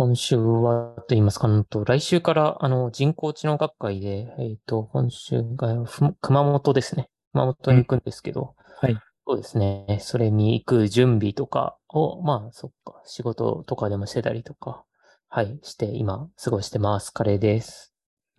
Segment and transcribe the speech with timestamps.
[0.00, 7.10] 今週はと言いますか、うんと来週からあの人工知能学会で、えっ、と、今週がふ熊本ですね。
[7.34, 8.96] 熊本に行くんですけど、はい。
[9.26, 9.98] そうですね。
[10.00, 14.84] それに行く準備とかを、まあ、そっか、仕事とかでもしてたりとか、
[15.28, 17.10] はい、して今過ごしてます。
[17.10, 17.92] カレーです。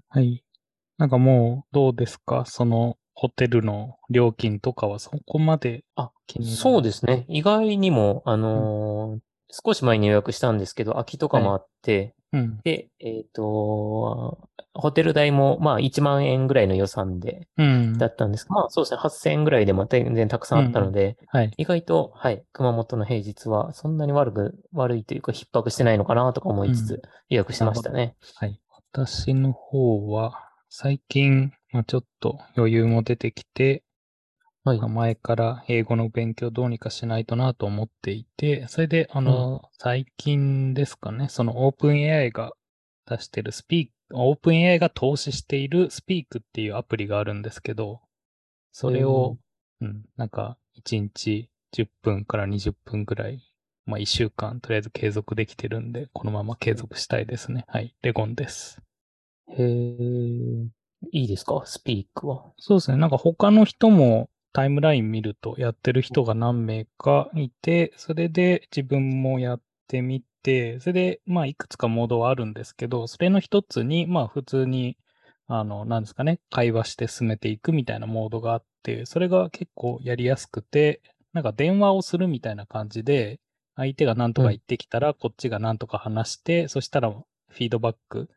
[0.10, 0.44] はい。
[0.98, 2.44] なんかもう、どうですか？
[2.48, 6.10] その、ホテルの料金とかはそこまであ
[6.42, 7.28] そうですね。
[7.30, 9.20] 意外にも、あのー
[9.52, 12.60] 少し前に予約したんですけど、空きとかもあって、うん。
[12.64, 14.40] で、えっ、と、
[14.74, 17.98] ホテル代も、まあ、1万円ぐらいの予算で、うん。
[17.98, 21.52] だったんですけど、まあ、そうですね、8000円ぐらいでも全然たくさんあったので、はい。
[21.58, 28.16] 意外と、はい、熊本の平日はそんなに悪く、悪いというか、逼迫してないのかなとか思いつうんつ、予約しましたね。
[28.36, 28.62] はい。
[28.94, 30.34] 私の方は、
[30.70, 33.84] 最近、まあ、ちょっと余裕も出てきて、
[34.64, 34.90] はいまあ。
[34.90, 42.52] 前から英語の勉強どうにかしないとなと思っていて、それで、あの、最近ですかね、その OpenAI が
[43.08, 48.02] 出してるスピーク、OpenAI が投資しているスピークっていうアプリがあるんですけど、
[48.72, 49.38] それを、
[49.82, 53.42] うん、なんか、1日10分から20分ぐらい、
[53.88, 57.66] まあ1週間とりあえず継続できてるんで、このまま継続したいですね。
[57.68, 57.96] はい。
[58.04, 58.80] レゴンです。
[59.50, 60.68] へー
[61.12, 61.64] いいですか？
[61.66, 62.54] スピークは。
[62.60, 62.98] そうですね。
[62.98, 74.98] なんか他の人もタイムライン見るとやってる人が何名かいて、それで自分もやってみて、それでまあいくつかモードはあるんですけど、それの一つにまあ普通に、
[75.48, 81.02] あの、なんですかね、会話して進めていくみたいなモードがあって、それが結構やりやすくて、
[81.34, 83.40] なんか電話をするみたいな感じで、
[83.76, 88.30] 相手が何とか言ってきたら、こっちが何とか話して、そしたらフィードバック、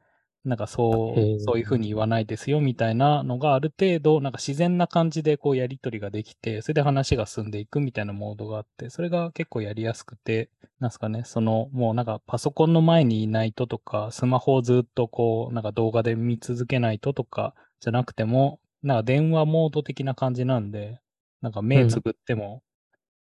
[0.45, 10.51] なんかそう、そういうふうに言わないですよみたいなのがある程度、なんか自然な感じでこうやりとりができて、それで話が進んでいくみたいなモードがあって、それが結構やりやすくて、
[10.81, 21.01] なんすかね、そのもうなんかパソコンの前にいないととか、スマホをずっとこう、なんか動画で見続けないととかじゃなくても、なんか電話モード的な感じなんで、
[21.41, 22.63] なんか目つぶっても、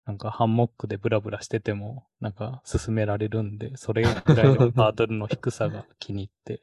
[0.06, 6.62] なんかハンモックでブラブラしてても、なんか進められるんで、それぐらいのハードルの低さが気に入って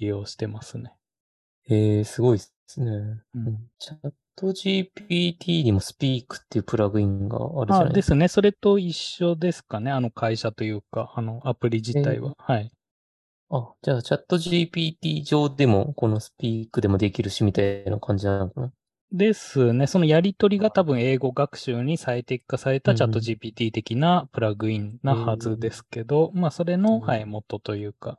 [0.00, 0.92] 利用してますね。
[1.68, 2.90] へーすごいですね。
[3.34, 8.14] うんチャット GPT にもスピークっていうプラグインがあるじゃあないですか。
[8.14, 8.28] ですね。
[8.28, 9.90] それと一緒ですかね。
[9.92, 12.34] あの会社というか、あのアプリ自体は。
[12.38, 12.72] はい。
[13.50, 18.72] あ、じゃあチャット GPT 上でもこのスピークでもできるしみたいな感じなのかな？
[19.12, 19.86] ですね。
[19.86, 28.18] そのやりとりが多分英語学習に最適化されたチャットうん GPT 的なプラグインなはずですけど、まあそれの、うんはい、元というか。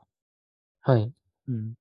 [0.81, 1.11] はい。
[1.51, 1.73] うん。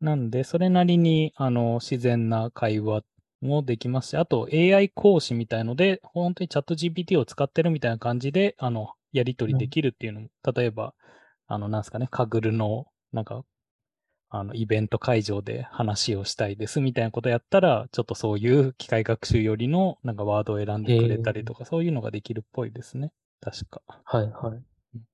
[0.00, 3.02] なんで、それなりに、あの、自然な会話
[3.40, 10.94] もできますし、あと AI 講師みたいので、本当にチャット GPT を使ってるみたいな感じで、あの、やり取りできるっていうのも、例えば、
[11.46, 13.44] あの、なんですかね、カグルの、なんか、
[14.30, 23.12] あの、イベント会場で話をしたいですみたいなことやったら、ちょっとそういう機械学習よりの、なんかワードを選んでくれたりとか、そういうのができるっぽいですね。
[23.40, 23.82] 確か。
[24.04, 24.62] はいはい。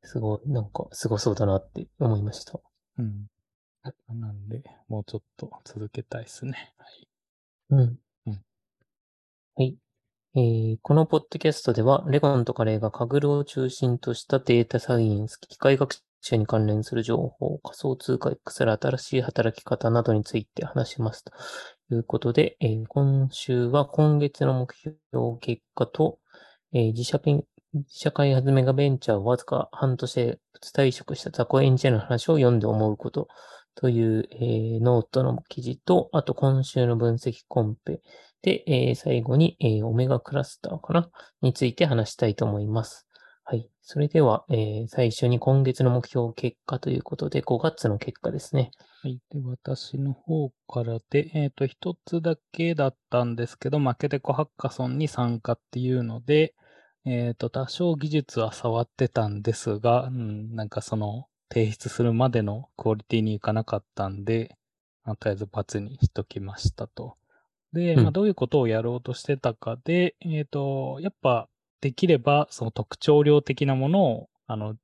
[0.03, 2.59] すごい、なんかすごそうだなって思いました。
[2.99, 3.27] うん。
[4.09, 6.73] なんで、もうちょっと続けたいですね。
[6.79, 7.09] はい。
[7.71, 8.01] うん。
[8.27, 8.45] うん
[9.57, 9.77] はい。
[10.37, 21.33] えーこのポッドキャストでは、レゴンとカレーがカグルを中心としたデータサイエンス、機械学習に関連する情報、仮想通貨 X ら新しい働き方などについて話しますと
[21.95, 24.95] いうことで、えー今週は今月の目標
[25.41, 26.19] 結果と、
[26.75, 27.45] えー自社ピン
[27.75, 30.41] 自社開発メガベンチャーをわずか半年で
[30.77, 33.29] 退職したザコエンジニアの話を読んで思うこと
[33.75, 38.01] という、えーノートの記事と、あと今週の分析コンペ
[38.43, 41.11] で、えー最後に、えーオメガクラスターかな？
[41.43, 43.07] について話したいと思います。
[43.45, 43.69] はい。
[43.83, 48.71] それでは、えー最初に今月の目標結果ということで、5月の結果ですね。
[49.03, 49.21] はい。
[49.31, 56.55] で、私の方からで、えっ、と、一つだけだったんですけど、負けてこハッカソンに参加っていうので、
[57.05, 64.57] えっ、と、多少技術は触ってたんですが、うん、なんかその、提出するまでのクオリティにいかなかったんで、
[65.05, 67.17] まあとりあえず罰にしときましたと。
[67.73, 71.49] で、うんまあ、どういうことをやろうとしてたかで、えっ、と、やっぱ、
[71.81, 74.77] できれば、その特徴量的なものを、あの、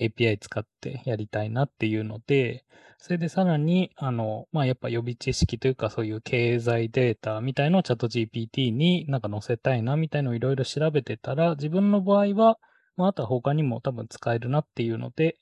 [0.00, 2.64] API 使ってやりたいなっていうので、
[2.98, 12.58] それでさらに、あの、まあ、やっぱ予備知識というか、そういう経済データみたいのをチャット GPT になんか載せたいなみたいのをいろいろ調べてたら、自分の場合は、
[12.96, 15.36] まあ、あとは他にも多分使えるなっていうので、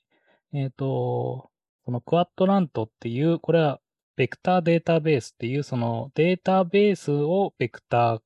[0.55, 1.49] えっ、と、
[1.85, 3.79] このクワットラントっていう、これは
[4.15, 8.19] ベクターデータベースっていう、そのデータベースをベクター、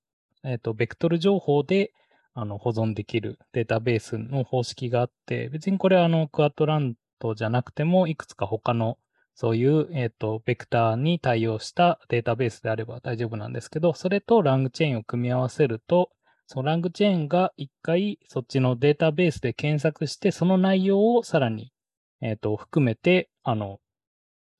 [0.44, 1.92] えっ、と、ベクトル情報で
[2.34, 8.98] あの保存できるデータベースの方式があって、別にこれはあのクワットランとじゃなくても、いくつか他の
[9.42, 16.10] そういう、えっ、ー、と、ベクターに対応したデータベースであれば大丈夫なんですけど、それとラングチェーンを組み合わせると、
[16.46, 21.72] そのラングチェーンが一回そっちのデータベースで検索して、その内容をさらに、
[22.22, 23.80] えっ、ー、と、含めて、あの、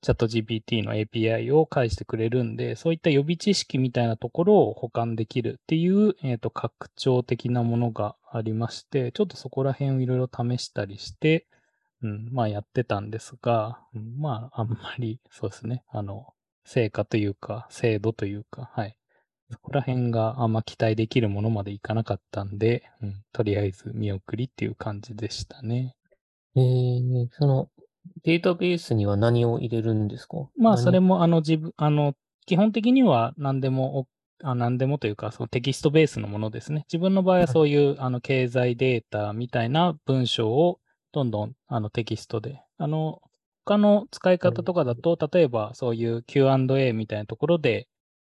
[0.02, 11.46] チャット GPT の API を返してくれるんで、そういった予備知識みたいなところを保管できるっていう、えっ、ー、と、拡張的なものがありまして、ちょっとそこら辺をいろいろ試したりして、
[12.02, 16.28] うん、まあやってたんですが、うん、まああんまり、そうですね、あの、
[16.64, 18.96] 成果というか、精度というか、はい。
[19.50, 25.96] そこら辺があんま期待できるものまでいかなかったんで、うん、とりあえず見送りっていう感じでしたね。
[26.56, 27.68] えー、その、
[28.22, 30.48] データベースには何を入れるんですか？
[30.56, 32.14] まあ、それも、あの、自分、あの、
[32.46, 34.06] 基本的には何でも、
[34.42, 36.86] あ何でもというか、そのテキストベースのものですね。
[36.88, 40.80] 自分の場合はそういう、あの、経済データみたいな文章を
[41.12, 42.62] どんどん、あの、テキストで。
[42.78, 43.20] あの、
[43.64, 47.88] 他の使い方とかだと、例えばそういう Q&A みたいなところで、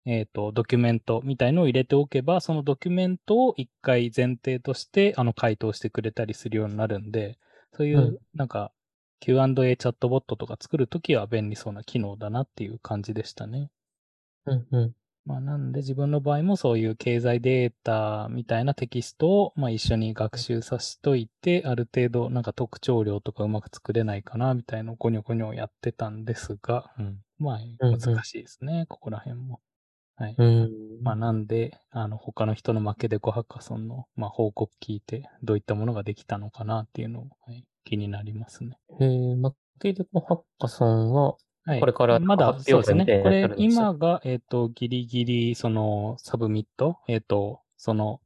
[0.07, 7.39] えっ、ー、と、ドキュメントみたいのを入れておけば、そのドキュメントを一回前提として、あの、回答してくれたりするようになるんで、
[7.73, 8.73] そういう、なんか、
[9.21, 13.71] Q&A チャットボットとか作るときは便利そうな機能だなっていう感じでしたね。
[14.47, 14.95] うんうん。
[15.27, 29.61] まあ、なんで自分の場合もそういう経済データみたいなテキストを、まあ、一緒に学習させといて、ある程度なんか特徴量とかうまく作れないかなみたいなゴニョゴニョやってたんですが、うん、まあ難しいですね、うんうん、ここら辺も。
[30.21, 30.35] はい。
[30.37, 30.71] うん、
[31.03, 38.79] まあなんで、あの他の人のマケデコハッカソンの、まあ、報告聞いて、どういったものができたのかなっていうのを、はい、気になりますね。
[39.01, 41.81] へえ、マケデコハッカソンは、はい。
[41.81, 43.05] これからまだ、そうですね。
[43.23, 48.21] これ、今が、えっ、ー、と、ギリギリ、その、サブミット、えっ、ー、と、その、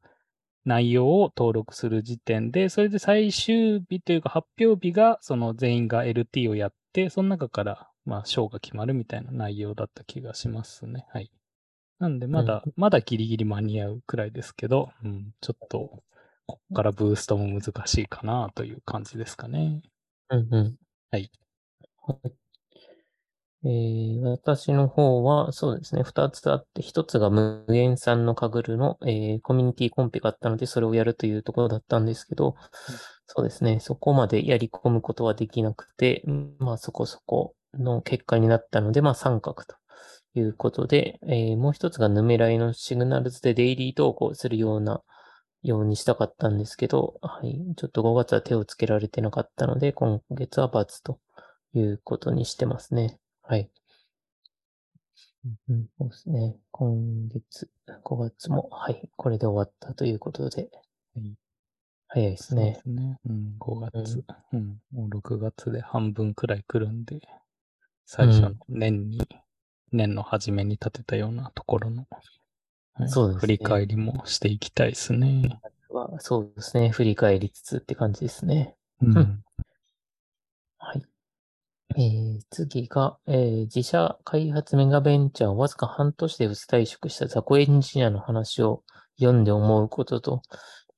[0.65, 11.07] 内容を登録する時点で、それで最終日というか発表日が、その全員が LT をやって、その中から、まあ、賞が決まるみたいな内容だった気がしますね。
[11.13, 11.31] はい。
[11.99, 16.03] なんで、まだ、うん、まだギリギリ間に合うくらいですけど、うん、ちょっと、
[16.47, 19.83] こっからブーストも難しいかなという感じですかね。
[20.31, 20.77] うんうん。
[21.11, 21.31] はい。
[22.07, 22.33] はい。
[23.67, 32.57] えー、私の方は、そうですね、二つあって、一つが無限さんのカグルの、えー、コミュニティコンペがあったので、それをやるというところだったんですけど、
[33.27, 36.23] そうですね、そこまでやり込むことはできなくて、
[36.59, 39.77] まあそこそこの結果になったので、まあ三角と
[40.35, 45.03] いうことで、えー、もう一つがヌメライのシグナルズでデイリー投稿するような、
[45.65, 51.19] ようにしたかったんですけど、はい、ちょっと5月は手をつけられてなかったので、今月は罰と
[51.73, 53.19] いうことにしてますね。
[53.41, 53.71] はい。
[55.69, 56.57] うん、そうですね。
[56.71, 57.71] 今月、
[58.05, 60.69] 5月も、はい、これで終わったということで、
[61.15, 61.35] はい、
[62.09, 62.81] 早いですね。
[62.85, 63.19] そうですね。
[63.27, 67.21] うん、5月、うん、うん、もう6月で半分くらい来るんで、
[68.05, 69.27] 最初の年に、うん、
[69.93, 72.07] 年の初めに立てたようなところの、
[72.95, 73.41] はい、そうですね。
[73.41, 75.61] 振り返りもしていきたいですね。
[76.19, 76.91] そうですね。
[76.91, 78.75] 振り返りつつって感じですね。
[79.01, 79.43] うん。
[80.79, 81.03] はい。
[81.97, 88.83] えー、次が、えー、自社開発メガベンチャーをわずか半年で鬱退職した雑魚エンジニアの話を
[89.19, 90.43] 読んで思うことと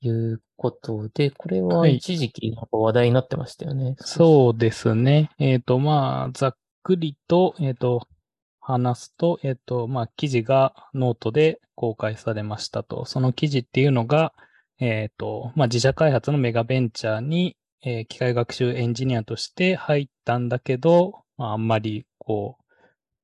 [0.00, 3.84] いうことで、これは一時期話題になってましたよね。
[3.84, 5.30] はい、そうですね。
[5.38, 8.08] えっ、ー、と、まあ、ざっくりと、えっ、ー、と、
[8.66, 13.04] 話すと、えっ、と、まあ、記事がノートで公開されましたと。
[13.04, 14.32] その記事っていうのが、
[14.78, 17.56] えっ、と、まあ、自社開発のメガベンチャーに
[17.88, 22.64] えー、機械学習エンジニアとして入ったんだけど、まあ、あんまり、こう、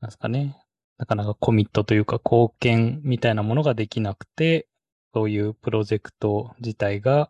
[0.00, 0.56] なんですかね、
[0.98, 4.68] なかなかコミットというか貢献みたいなものができなくて、
[5.14, 7.28] そういうプロジェクト自体が、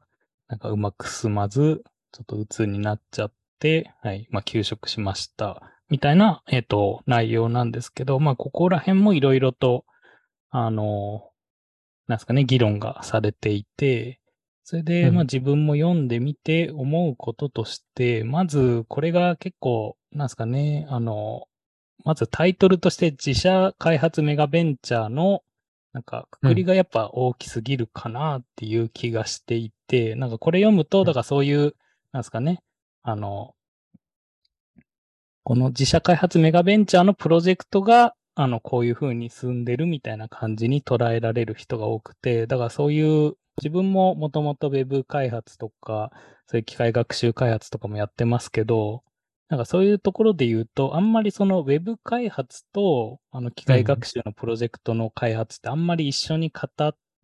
[0.48, 5.62] なんかうまく進まず、ちょっと鬱になっちゃって、はい、まあ、休職しました。
[5.92, 9.84] みたいな、えっ、ー、と、内容なんですけど、まあ、ここら辺もいろいろと、
[10.48, 11.28] あの、
[12.06, 14.18] なんですかね、議論がされていて、
[14.64, 21.46] それで、まあ自分も読んでみて思うこととして、まずこれが結構、なんですかね、あの、
[22.06, 25.42] まずタイトルとして自社開発メガベンチャーの、
[25.92, 31.74] なんか、くくりがやっぱ大きすぎるかなっていう気がしていて、なんかこれ読むと、だからそういう、
[32.12, 32.62] なんですかね、
[33.02, 33.54] あの、
[35.44, 46.12] この自社開発メガベンチャーのプロジェクトが、あの、こういう風に進んでるみたいな感じに捉えられる人が多くて、だからそういう自分ももともと Web 開発とか、
[46.46, 49.02] そういう機械学習開発とかもやってますけど、
[49.48, 56.68] なんかそういうところで言うと、あんまりその Web 開発と、あの機械学習のプロジェクトの開発ってあんまり一緒に語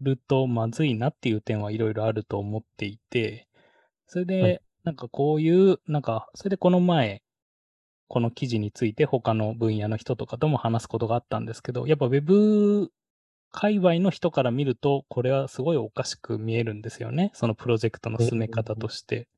[0.01, 3.49] るとまずいなっていう点はいろいろあると思っていて、
[4.07, 7.23] それで、なんかこういう、なんか、それでこの前、
[8.09, 12.91] この記事について他の分野の人とかとも話すことがあったんですけど、やっぱ Web
[13.51, 17.31] 界隈の人から見ると、これはすごいおかしく見えるんですよね。
[17.35, 19.29] そのプロジェクトの進め方として。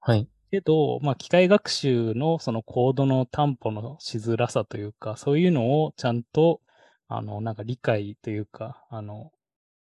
[0.00, 0.28] はい。
[0.50, 6.60] けど、まあ、機械学習のそのコードの担保のしづらさというか、そういうのをちゃんと、
[7.08, 9.30] あの、なんか理解というか、あの、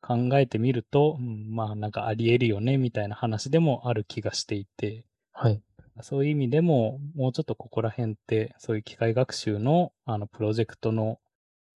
[0.02, 5.04] 考えてみると、うんまあ、なんかあり得るよね、みたいな話でもある気がしていて、
[5.34, 5.62] はい。
[6.02, 11.20] そういう意味でも、もうちょっとここら辺って、そういう機械学習の、あの、プロジェクトの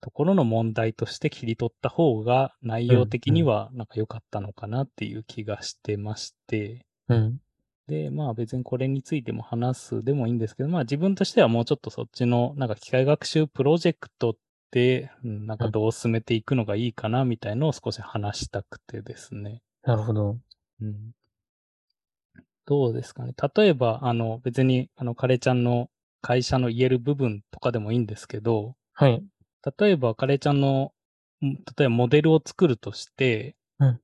[0.01, 7.39] ところの問題として切り取った方が、内容的にはなんか良かったのかなっていう気がしてまして、うん。
[7.87, 14.33] で、まあ別にこれについても話すでもいいんですけど、まあ自分としてはもうちょっとそっちの、なんか機械学習プロジェクトっ
[14.71, 19.63] て、うんなんかどう進めていくのがいいかなみたいのを少し話したくてですね。
[19.83, 20.37] なるほど。
[20.81, 21.11] うん。
[22.69, 23.33] どうですかね。
[23.55, 25.89] 例えば、あの別に、あの、カレーちゃんの
[26.21, 29.23] 会社の言える部分とかでもいいんですけど、はい。
[29.79, 30.91] 例えばカレーちゃんの、
[31.43, 33.99] ん例えばモデルを作るとして、うん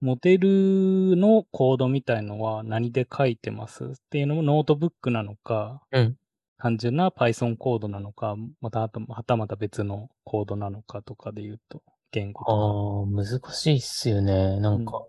[0.00, 3.84] モデルのコードみたいのは何で書いてます？
[3.84, 6.16] っていうのもノートブックなのか、うん
[6.58, 11.82] 単純な Python コードなのか、またはたまた別のコードなのかとかで言うと、
[12.12, 14.58] 言語あとあ、難しいっすよね。
[14.60, 15.04] なんか、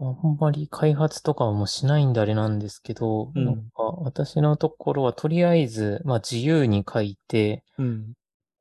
[0.00, 7.82] あんまり開発とかはもうしないんであれなんですけど、うんなんか私のところはとりあえず、まあ自由に書いて、か。
[7.82, 8.12] うん。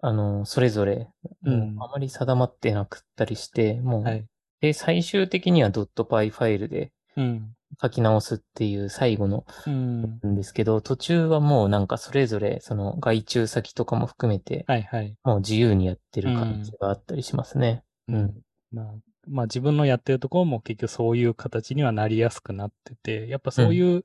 [0.02, 1.10] あの、それぞれ、
[1.46, 4.26] うんもうあまり定まってなくったりして、もう、はい。
[4.62, 7.54] で、最終的には .py ファイルでうん。
[7.82, 10.20] 書き直すっていう最後のうん。
[10.26, 15.16] んですけど、途中はもうなんかそれぞれ、その外注先とかも含めて、はいはい。
[15.24, 17.84] もう自由にやってる感じがあったりしますね。
[18.08, 18.42] うん。
[18.72, 18.94] まあ、
[19.28, 24.02] まあ自分のやってるところも結局そういう形にはなりやすくなってて、やっぱそういう、なん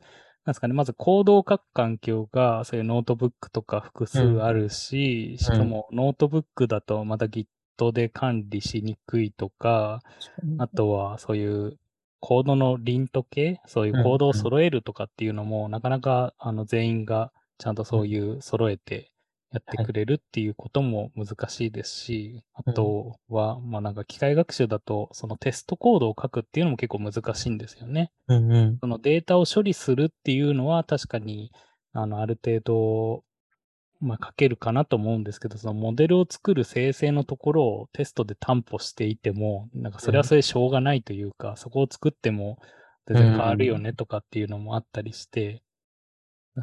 [0.46, 7.46] ですかね、まずコードを書く環境が、そういうノートブックとか複数あるし、しかもノートブックだとまた Git
[7.92, 10.00] で管理しにくいとか、
[10.58, 11.78] あとはそういう
[12.20, 19.10] コードのリント系、そういうコードを揃えるとかっていうのも、なかなかあの全員がちゃんとそういう揃えて
[19.50, 28.12] やってくれるっていうことも難しいですし、あとは、まあなんか機械学習だと、そのテストコードを書くっていうのも結構難しいんですよね。
[28.28, 28.78] うんうん。
[28.78, 31.50] そのデータを処理するっていうのは確かに、
[31.92, 33.24] あの、ある程度、
[34.00, 42.58] まあ書けるかなと思うんですけど、そのモデルを作る生成のところをテストで担保していても、なんかそれはそれでしょうがないというか、そこを作っても
[43.06, 45.62] 全然変わるよねとかっていうのもあったりして、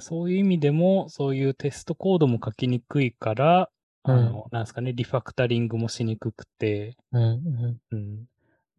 [0.02, 3.70] そういう意味でも、そういうテストコードも書きにくいから、
[4.04, 7.26] あの、なんですかね、リファクタリングもしにくくて、うんう
[7.70, 7.78] ん。
[7.92, 8.26] うん。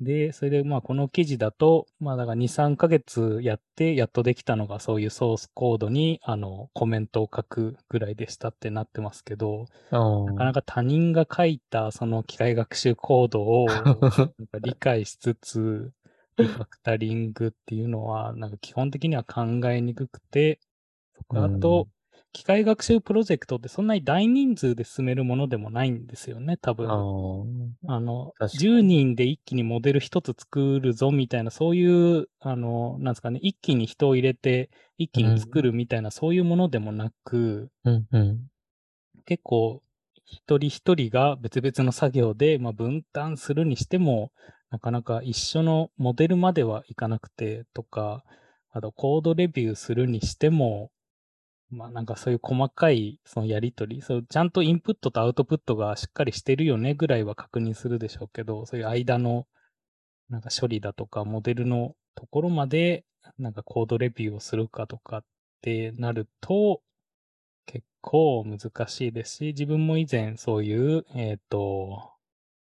[0.00, 14.00] で、それでまあこの記事だと、まあだから2、3ヶ月やって、やっとできたのがそういうソースコードに、あの、コメントを書くぐらいでしたってなってますけど、あなかなか他人が書いたその機械学習コードを
[14.60, 15.92] 理解しつつ、
[16.38, 20.60] リファクタリングっていうのは、なんか基本的には考えにくくて、
[21.30, 21.88] あと、
[22.32, 26.90] 機械学習プロジェクトってそんなに大人数で進めるものでもないんですよね、多分。
[26.90, 26.92] あ
[27.88, 37.90] あの、確かに10人で一気にモデル一つ作るぞみたいな、そういう、あの、なんですかね、一気に人を入れて、一気に作るみたいな、そういうものでもなく、あ。
[37.90, 38.46] うんうん。
[39.24, 39.82] 結構、
[40.24, 44.32] 一人一人が別々の作業で、まあ、分担するにしても、
[44.70, 48.24] なかなか一緒のモデルまではいかなくてとか、
[48.72, 50.90] あとコードレビューするにしても、
[51.70, 59.46] まあなんかそういう細かいそのやりとり、そうちゃんとインプットとアウトプットがしっかりしてるよねぐらいは確認するでしょうけど、そういう間の
[60.28, 63.04] なんか処理だとかモデルのところまで
[63.38, 65.24] なんかコードレビューをするかとかっ
[65.60, 66.80] てなると
[67.66, 72.12] 結構難しいですし、自分も以前そういう、えっ、と、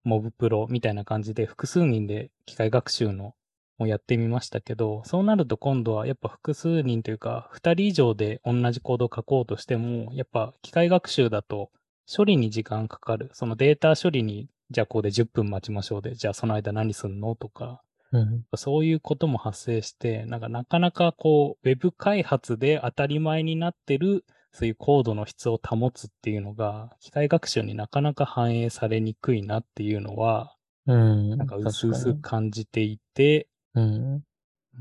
[0.04, 3.34] モブプロみたいな感じで複数人で機械学習の
[3.80, 11.72] をやってみましたけど、そうなると今度はやっぱ複数人というか、二人以上で同じコードを書こうとしても、やっぱ機械学習だと
[12.14, 13.30] 処理に時間かかる。
[13.34, 30.56] そのデータ処理に、じゃあここで10分待ちましょうで、じゃあその間何すんのとか、うんそういうことも発生して、なんかなかなかこう、ウェブ開発で当たり前になってる、そういうコードの質を保つっていうのが、機械学習になかなか反映されにくいなっていうのは、
[30.88, 31.30] うん。
[31.38, 34.24] なんか薄々感じていて、うん。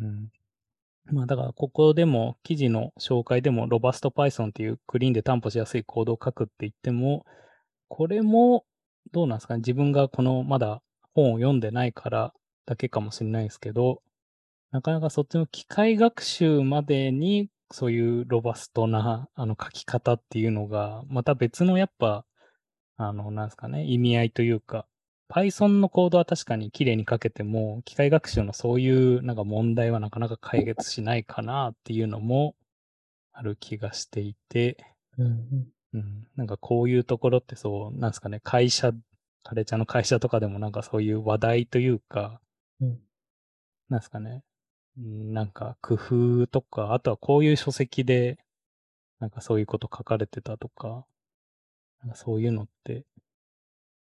[0.00, 0.28] うん。
[1.12, 7.26] まあだからここでも記事の紹介でも Robust Python っていうクリーンで担保しやすいコードを書くって言っても、
[7.88, 8.64] これも
[9.12, 9.58] どうなんですかね？
[9.60, 10.82] 自分がこのまだ
[11.14, 12.34] 本を読んでないから
[12.66, 14.02] だけかもしれないですけど、
[14.72, 22.24] なかなかそっちの機械学習までに、そういうロバストな、あの、書き方っていうのが、また別のやっぱ、
[22.98, 24.86] あの、なんですかね、意味合いというか、
[25.34, 32.54] Python のコードは確かに綺麗に書けても、機械学習のそういうなんか問題はなかなか解決しないかなっていうのも
[33.32, 34.76] ある気がしていて、
[35.18, 38.92] うんうん、なんかこういうところってそう、なんですかね、会社、
[39.42, 42.40] カレちゃんの会社とかでもなんかそういう話題というか、
[42.80, 43.00] うん。
[43.88, 44.44] なんですかね、
[44.98, 48.38] うんなんか工夫とか、あとはこういう書籍で、
[49.18, 51.04] なんかそういうこと書かれてたとか、
[52.02, 53.04] なんかそういうのって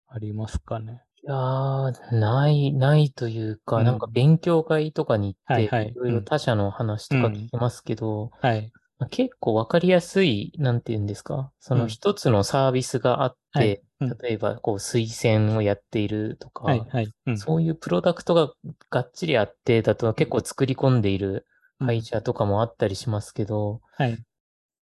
[0.07, 1.01] ありますかね。
[1.25, 8.71] いやー、ない、ないというか、うんなんか勉強会とかに行って、はいはいいろいろ他社の話とか聞きますけど、はい。
[8.99, 13.83] まあ結構わかりやすい、なんて言うんですか、そのうん一つのサービスがあって、はいうん
[14.21, 17.09] 例えばこう推薦をやっているとか、はいはい。
[17.25, 17.37] うん。
[17.37, 18.51] そういうプロダクトが
[18.89, 21.45] がっちりあって、だと結構作り込んでいる
[21.79, 24.17] 会社とかもあったりしますけど、はい。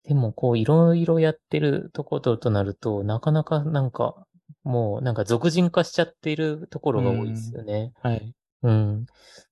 [0.03, 4.26] でもこういろいろやってるところとなると、なかなかなんか、
[4.63, 7.94] もうなんか俗人化しちゃっているところが多いですよね。
[8.01, 8.34] はい。
[8.63, 9.06] うん。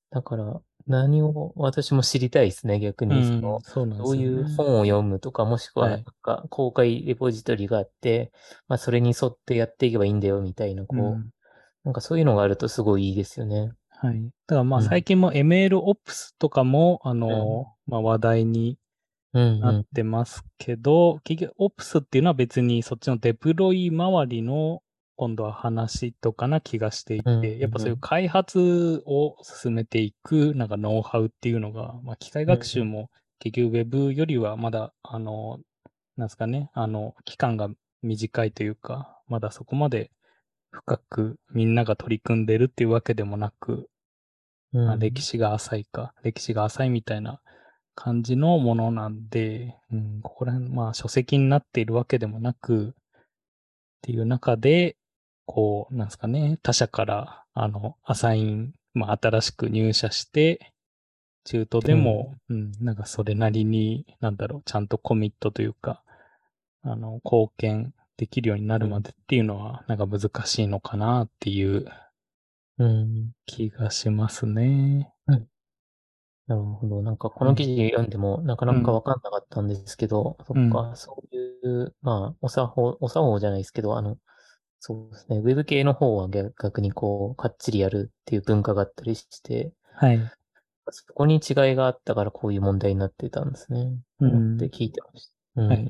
[0.09, 3.23] だから、何を私も知りたいですね、逆うに。
[3.23, 4.03] そんの、そうなんね。
[4.03, 5.99] どういう本を読むとか、もしくは、
[6.49, 8.31] 公開レポジトリがあって、
[8.67, 11.29] まあそれに沿ってやっていけばいいんだよ、みたいな、こう、うん
[11.83, 13.71] なんかそういうのがあるとすごいいいですよね。
[13.89, 14.23] はい。
[14.47, 18.79] だからまあうん最近も MLOps とかも、あの、まあ話題に
[19.33, 19.85] うん、なっうん。
[19.93, 24.81] てますけど、結局 Ops っていうのは別にそっちのデプロイ周りの
[25.15, 35.59] 今度は話とかな気がしていて、うんうんやっぱそういう開発を進めていくなんかノウハウっていうのが、まあ機械学習も結局 Web よりはまだ、あの、
[36.17, 37.69] なんですかね、あの、期間が
[38.01, 40.11] 短いというか、まだそこまで
[40.71, 43.89] 深くみんなが取り組んでるっていうわけでもなく、
[44.73, 44.85] うん。
[44.85, 47.39] まあ、歴史が浅いか、歴史が浅いみたいな
[47.95, 52.93] 感じのものなんで、うん、ここら辺、まあ書籍になっているわけでもなく、っ
[54.01, 54.97] ていう中で、
[55.45, 60.73] こう、なんですかね、他社から、あの、アサイン、まあ新しく入社して、
[61.45, 66.01] 中途でも、うん、なんかそれなりに、なんだろう、ちゃんとコミットというか、
[66.81, 71.85] あの、貢献できるようになるまでっていうのは、なんか難しいのかなっていう
[72.77, 73.31] うん。
[73.45, 75.13] 気がしますね。
[76.47, 77.01] なるほど。
[77.01, 84.17] なんかこの記事読んでもなかなかわかんなかったんですけど、そっか、そういう、まあ、お作法、お作法じゃないですけど、あの、
[84.87, 90.19] そうですね、ウェブ系の方は逆逆にこう、かっちりやるっていう文化があったりして、はい。
[90.91, 91.41] そこに違い
[91.73, 93.97] があったからこういう問題になってたんですね。
[94.19, 95.61] うん思って聞いてました。
[95.63, 95.67] うん。
[95.69, 95.87] はい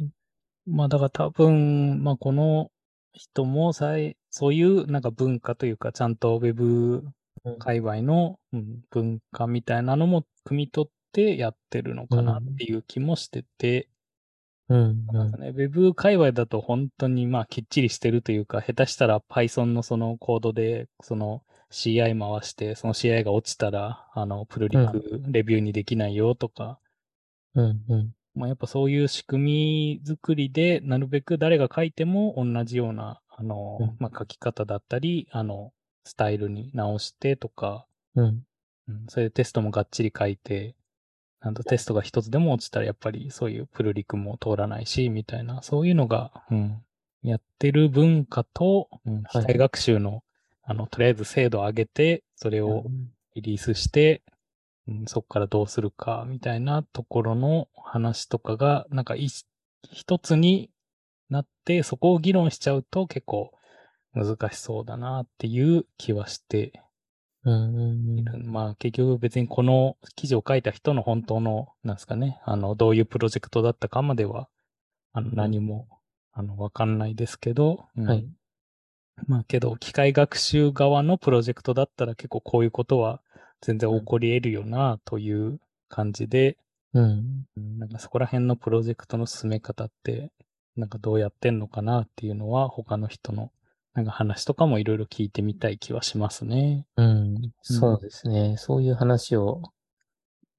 [0.65, 2.71] まあだから多分、まあこの
[3.11, 7.03] 人もさい、そういうなんか文化というか、ちゃんとウェブ
[7.43, 13.89] うん界隈の、うん文化みたいなのも汲み取ってやってるのかなっていう気もしてて、
[14.69, 15.05] うん。
[15.07, 26.79] なんかね、ウェブ界隈だと本当にまあきっちりしてるというか、下手したら Python のそのコードで、その CI 回して、その CI が落ちたら、あの、プルリクレビューにできないよとか、
[27.53, 27.83] うん。
[27.87, 28.13] うん。
[28.35, 35.71] まあ、やっぱそういう仕組み作りで、なるべく誰が書いても同じような、あの、うんまあ、書き方だったり、あの、
[36.03, 38.43] スタイルに直してとか、うん。
[38.87, 40.75] うん、それでテストもがっちり書いて、
[41.45, 46.81] なんとテストが一つでも落ちたらやっぱりそういうプルリクも通らないし、みたいな、そういうのが、うん、
[47.21, 50.23] やってる文化と、うん、機械学習の、
[50.63, 52.85] あの、とりあえず精度を上げて、それを
[53.35, 54.23] リリースして、
[54.87, 59.27] うん、そこからどうするか、みたいなところの話とかが、なんかい
[59.91, 60.71] 一つに
[61.29, 63.51] なって、そこを議論しちゃうと結構
[64.15, 66.81] 難しそうだなっていう気はして
[67.45, 68.25] うん。
[68.45, 74.49] まあ結局別にこの記事を書いた人の本当の、なんですかね、あの、どういうプロジェクトだったかまでは、
[75.13, 75.87] あの、何も、
[76.33, 78.27] あの、わかんないですけど、うんはい。
[79.27, 83.21] まあけど、機械学習側のプロジェクトだったら結構こういうことは
[83.61, 86.57] 全然起こり得るよな、という感じで、
[86.93, 87.45] うん。
[87.57, 90.31] うんなんかそこら辺のプロジェクトの進め方って、
[90.75, 93.51] なんかどうやってんのかなっていうのは他の人の
[93.95, 96.85] なんか話とかもいろいろ聞いてみたい気はしますね。
[96.97, 97.51] うん。
[97.61, 98.55] そうですね。
[98.57, 99.61] そういう話を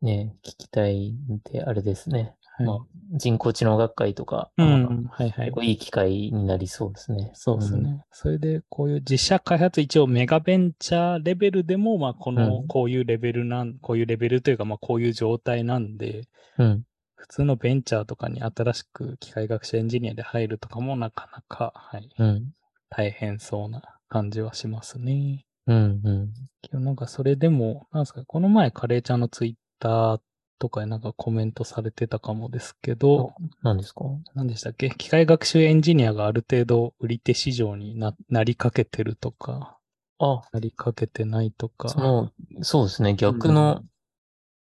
[0.00, 2.34] ね、聞きたいんで、あれですね。
[2.56, 2.66] はい。
[2.66, 2.78] まあ、
[3.12, 5.52] 人工知能学会とか、うまあん、はいはい結。
[5.52, 7.30] 構いい機会になりそうですね。
[7.34, 8.04] そうですね。
[8.10, 16.26] それで、こういう自社開発、一応メガベンチャーレベルでも、まあ、この、うんこういうレベルなん、こういうレベルというか、まあ、こういう状態なんで、
[16.58, 16.84] うん。
[17.16, 22.52] 普通のベンチャーとかに新しく機械学習エンジニアで入るとかもなかなか、はい、うん。
[22.90, 25.44] 大変そうな感じはしますね。
[25.66, 26.00] うん。
[26.04, 26.32] うん。
[26.62, 30.20] けどなんかそれでも、なんですか、この前カレーちゃんのツイッター
[30.58, 34.04] とかなんかコメントされてたかもですけど、何ですか？
[34.34, 34.90] 何でしたっけ？
[34.90, 39.78] 機械学習エンジニアがある程度売り手市場にななりかけてるとか、
[40.18, 41.88] あ、なりかけてないとか。
[41.88, 42.30] その、
[42.62, 43.82] そうですね、逆の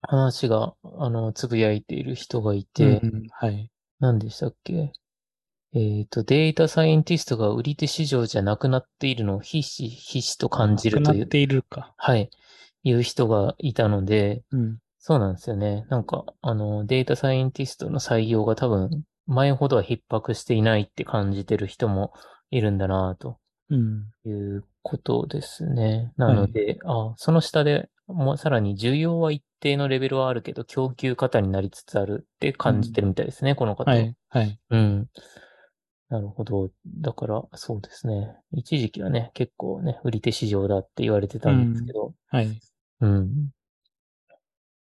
[0.02, 3.70] 話が、あの、つぶやいている人がいて、うんうんはい。
[4.00, 4.92] 何でしたっけ？
[5.72, 11.94] えっ、と、データサイエンティストが売り手市場じゃなくなっているのをひしひしと感じるという、なくなっているか。
[11.96, 12.30] はい、
[12.82, 14.78] いう人がいたので、うん。
[14.98, 15.86] そうなんですよね。
[15.88, 22.12] なんか、あの、データサイエンティストの採用が多分、前ほどは逼迫していないって感じてる人も
[22.50, 23.38] いるんだなと
[23.70, 24.06] うん。
[24.24, 26.12] いうことですね。
[26.16, 33.96] なので、あ、その下でもうさらに需要は一定のレベルはあるけど、供給過になりつつあるって感じてるみたいですね、この方は。
[33.96, 34.16] はい。
[34.28, 34.60] はい。
[34.70, 35.08] うん。
[36.10, 36.70] なるほど。
[36.86, 38.36] だから、そうですね。
[38.52, 42.60] 一時期はね、結構ね、売り手市場だって言われてたんですけど、はい。
[43.00, 43.50] うん。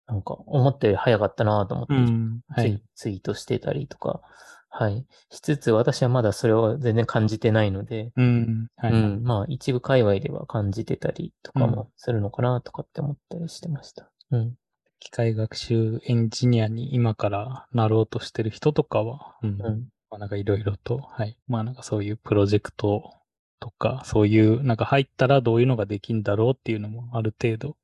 [0.07, 2.41] なんか、思ったより早かったなと思って、うん。
[2.49, 3.15] はいツイ。
[3.15, 4.21] ートしてたりとか、
[4.69, 5.07] はい。
[5.31, 8.69] しつつ、私はまだそれを全然感じてないので、うん。
[8.77, 8.93] はい。
[8.93, 9.23] うん。
[9.23, 14.11] まあ、一部界隈では感じてたりとかうもするのかなとかって思ったりしてました。
[14.33, 14.55] うん。
[14.99, 19.63] 機械学習エンジニアに今からなろうとしてる人とかは、うん。
[19.63, 19.89] うん。
[20.17, 21.37] まあなんかいろいろと、はい。
[21.47, 23.13] まあなんかそういうプロジェクト
[23.61, 27.77] とか、そういう、なんか入ったらどういうのができんだろうっていうのもある程度、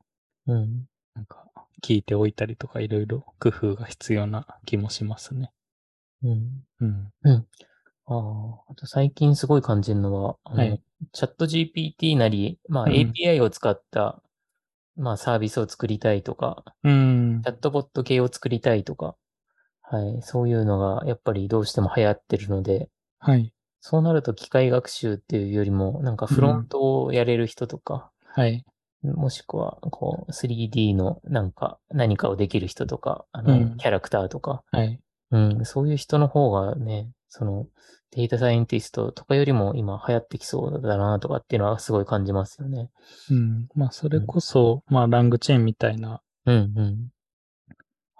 [0.46, 0.86] うん。
[1.14, 1.44] なんか
[1.82, 5.52] 聞いておいたりとかいろいろ工夫が必要な気もしますね。
[6.22, 6.64] うん。
[6.80, 7.12] うん。
[8.06, 10.80] ああ、あと最近すごい感じるのは、はい
[11.12, 14.22] チャット GPT なり、まあうん API を使った、
[14.96, 17.50] まあサービスを作りたいとか、うんチ。
[17.50, 19.16] ャットボット系を作りたいとか、
[19.92, 23.52] はい、そういうのがやっぱりどうしても流行ってるので、はい。
[23.80, 28.64] そうなると機械学習っていうよりも、なんかフロントをやれる人とか、はい。
[29.02, 34.98] もしくは、こう、3D のなんか、何かをできる人とか、あの、うんキャラクターとか、はい。
[35.30, 37.66] うん、そういう人の方がね、その、
[38.12, 42.90] データサイエンティストとかよりも今流行ってきそうだなとかっていうのはすごい感じますよね。
[43.30, 43.68] うん。
[43.74, 47.08] まあそれこそ、まあラングチェーンみたいな、うん、うん。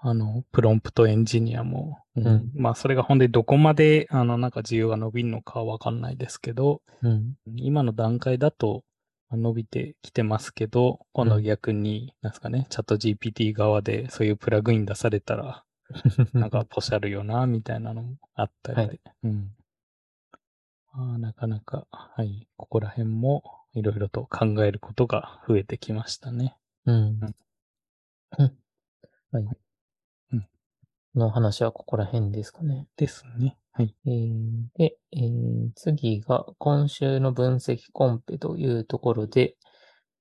[0.05, 7.35] あの、プロンプトエンジニアも、うんうんまあそれが本当にどこまで、あの、なんか需要が伸びるのかわかんないですけど、うん。
[7.55, 8.83] 今の段階だと
[9.29, 15.63] まあ伸びてきてますけど、今度逆に、なんですかね、チャット GPT 側でそういうプラグイン出されたら、
[16.33, 18.87] なんかポシャるよな、みたいなのもあったりで。
[18.87, 19.55] はいうん。
[20.95, 26.57] ああなかなか、はい、ここら辺もいろいろと考えることが増えてきましたね。
[26.85, 27.35] うんうん。
[28.37, 28.57] うん
[29.31, 29.47] はい。
[31.15, 32.87] の話はここら辺ですかね。
[32.97, 33.57] ですね。
[33.71, 33.95] はい。
[34.05, 39.55] えーで、えー次が今週の分析コンペというところで、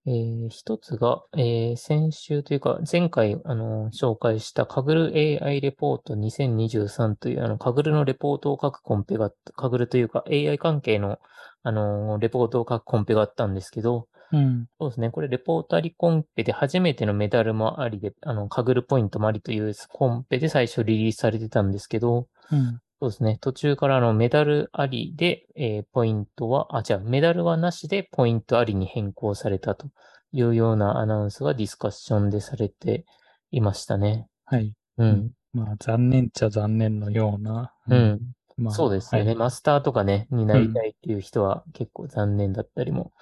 [0.06, 11.18] えー一つが、えー先週というか前回あの紹介したカグル AI レポート2023というあのカグルのレポートを書くコンペがカグルというか AI 関係の
[11.64, 14.66] あのレポートを書くコンペがあったんですけど、うん。
[14.80, 15.10] そうですね。
[15.10, 22.80] これ、レポートありコンペで初めてのメダルもありで、あの、カグルポイントもありというコンペで最初リリースされてたんですけど、うん。
[23.00, 23.38] そうですね。
[23.40, 29.88] 途中からあのメダルありで、えーポイントは、あ、じゃあメダルはなしでポイントありに変更されたと
[30.32, 33.04] いうようなアナウンスがディスカッションでされて
[33.50, 34.28] いましたね。
[34.44, 34.72] はい。
[34.98, 35.30] うん。
[35.52, 37.72] まあ、残念っちゃ残念のような。
[37.88, 38.20] うん。
[38.56, 39.30] まあ、そうですよね。
[39.30, 43.12] はいマスターとかね、になりたいっていう人は結構残念だったりも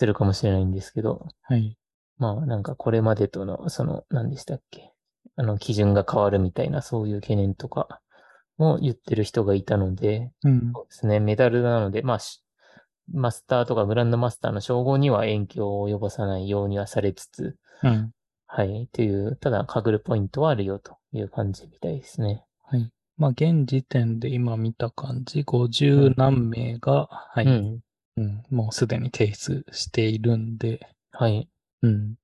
[0.00, 1.76] するかもしれないんですけど、はい。
[2.16, 4.94] まあなんかこれまでとの、その、何でしたっけ？
[5.36, 8.00] あの、基準が変わるみたいな、そういう懸念とか
[8.56, 10.72] も言ってる人がいたので、うん。
[10.74, 12.42] そうですね、メダルなので、まあし、
[13.12, 18.10] マスターとかグランドマスターの称号には影響を及ぼさないようにはされつつ、うん。
[18.46, 22.42] はい、という、ただ、かぐるポイントはあるよという感じみたいですね。
[22.62, 22.90] はい。
[23.18, 27.80] まあ、現時点で今見た感じ、50何名が、はい、うん。
[28.20, 31.48] うん、もうすでに提出しているんで、はい。
[31.82, 32.14] うん。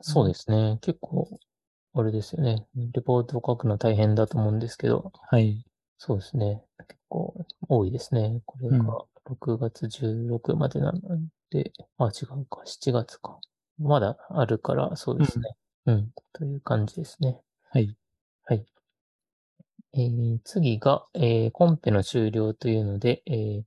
[0.00, 0.78] そうですね。
[0.80, 1.28] 結構、
[1.94, 2.66] あれですよね。
[2.76, 5.64] レポートを書くの大変だと思うんですけど、はい。
[5.98, 6.62] そうですね。
[6.88, 8.40] 結構多いですね。
[8.46, 11.00] これがうん6月16までなの
[11.50, 13.40] で、あ、違うか、7月か。
[13.78, 15.54] まだあるから、そうですね。
[15.86, 17.40] うん、という感じですね。
[17.70, 17.96] はい。
[18.44, 18.64] はい。
[19.92, 23.62] えー次が、えーコンペの終了というので、えー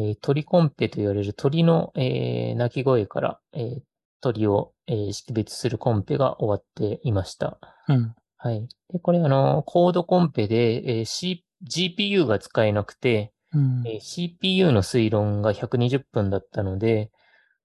[0.00, 3.80] えー鳥コンペと言われる鳥の、えー鳴き声から、えー
[4.22, 7.58] 鳥を、えー識別するコンペが終わっていました。
[7.88, 8.14] うん。
[8.36, 8.66] はい。
[8.92, 13.82] で、これあの、コードコンペで、えー C、GPU が使えなくて、うん。
[13.86, 17.10] えー CPU の推論が120分だったので、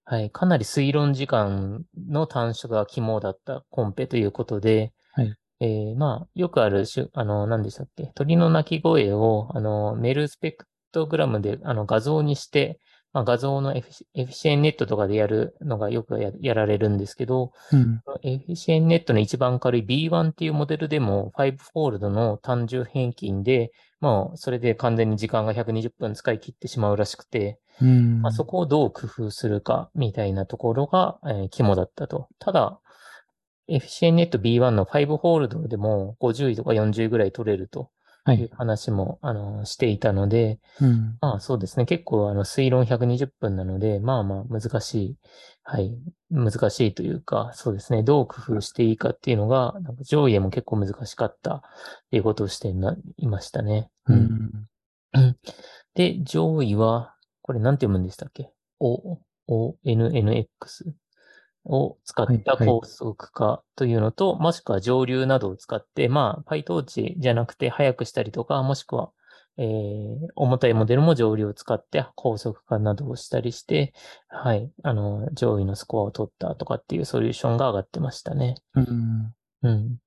[0.04, 5.34] はい、かなり推論時間の短縮が肝だったコンペということで、はい。
[5.60, 8.12] えーまあ、よくあるしゅ、あの、何でしたっけ？
[8.14, 12.80] 鳥の鳴き声を、あの、メールスペクトグラムで、あの、画像にして、
[13.12, 18.02] まあ、画像のエフィシエンネットとかでやるのがよくややられるんですけど、うん。
[18.22, 23.70] エフィシエンネットの一番軽い B1 っていうモデルでも5フォールドの単純平均で、
[24.00, 28.20] まあ、それで完全に時間が120分使い切ってしまうらしくて、うん。
[28.20, 32.28] まあ、そこをどう工夫するかみたいなところが、えー肝だったと。
[32.38, 32.80] ただ、
[33.68, 37.90] エフィシエンネット B1 の5ホールドでも50位とか40位ぐらい取れると
[38.26, 41.16] はい話も、あのしていたので、うん。
[41.20, 41.86] まあそうですね。
[41.86, 45.16] 結構あの推論120分なので、まあまあ難しい。
[45.62, 45.96] はい。
[46.30, 48.02] 難しいというか、そうですね。
[48.02, 51.60] どう工夫していいかっていうのが、なんか上位でも結構難しかったっ
[52.10, 53.90] ていうことをしてないましたね。
[54.06, 55.36] ううんん。
[55.94, 60.46] で、上位は、これなんて読むんでしたっけ ?O、ONNX
[61.66, 69.10] を使っはいはいた高速化というのと、もしくは上流などを使って、まあ、PyTorch じゃなくて速くしたりとか、もしくは、
[69.58, 73.94] えー重たいモデルも上流を使って高速化などをしたりして、
[74.28, 78.56] はい、あの、上位のスコアを取ったとかっていうソリューションが上がってましたね。
[78.74, 79.34] うん。
[79.62, 79.98] うん。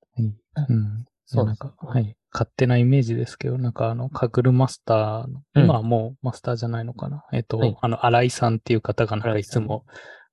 [0.53, 0.65] はい。
[0.69, 1.05] うん。
[1.33, 2.15] いや、なんか、はい。
[2.31, 7.25] 勝手なイメージですけど、なんかあの、カグルマスターの、うん今はもうマスターじゃないのかな。
[7.33, 9.85] えっと、はいあの、新井さんっていう方がなんかいつも、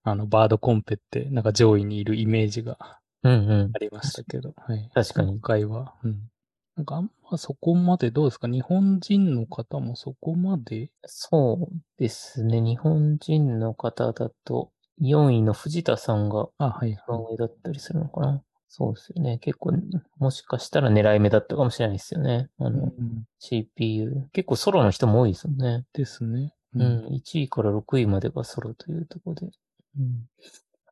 [0.08, 2.78] あの、バードコンペって、なんか上位にいるイメージが
[3.24, 3.78] うんうんあ。
[3.80, 4.88] りましたけど、はい。
[4.94, 6.30] 確かに今回は、うん。
[6.76, 8.46] なんかあんまそこまでどうですか？
[8.46, 12.60] 日本人の方もそこまでそうですね。
[12.60, 18.42] 日本人の方だと、4位の藤田さんがあ、はい、上だったりするのかな。
[18.68, 19.38] そうですよね。
[19.38, 19.72] 結構、
[20.18, 22.48] もしかしたら狙い目だったかもしれないですよね。
[22.58, 23.24] あの、うん。
[23.40, 24.28] CPU。
[24.32, 25.84] 結構ソロの人も多いですよね。
[25.94, 26.52] ですね。
[26.74, 27.06] うん。
[27.08, 29.50] 1位から6位までがソロというところで。
[29.98, 30.28] うん。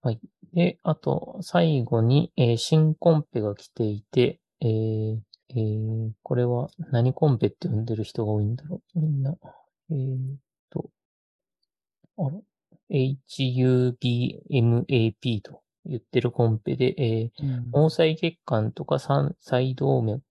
[0.03, 0.21] はい。
[0.53, 5.19] で、あと、最後に、えー新コンペが来ていて、えー
[5.51, 9.01] えーこれは何コンペって呼んでる人が多いんだろう？
[9.01, 9.37] みんな。
[9.91, 10.37] えー
[10.71, 10.91] と、
[12.19, 12.41] あら、
[12.91, 14.01] HuBMAP
[15.43, 17.65] と言ってるコンペで、えーうん。
[17.73, 20.23] 毛細血管とか三細動脈